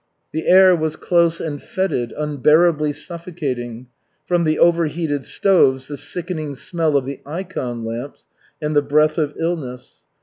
[0.31, 3.85] The air was close and fetid, unbearably suffocating
[4.25, 8.25] from the overheated stoves, the sickening smell of the ikon lamps,
[8.59, 9.99] and the breath of illness.